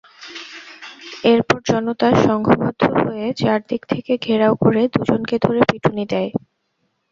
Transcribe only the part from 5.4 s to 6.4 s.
ধরে পিটুনি দেয়।